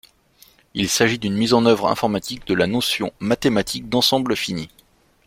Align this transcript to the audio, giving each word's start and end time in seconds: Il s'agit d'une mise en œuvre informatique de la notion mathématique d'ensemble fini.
Il 0.73 0.89
s'agit 0.89 1.19
d'une 1.19 1.37
mise 1.37 1.53
en 1.53 1.67
œuvre 1.67 1.87
informatique 1.87 2.47
de 2.47 2.55
la 2.55 2.65
notion 2.65 3.13
mathématique 3.19 3.87
d'ensemble 3.87 4.35
fini. 4.35 4.67